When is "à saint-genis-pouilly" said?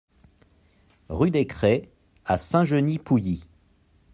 2.25-3.43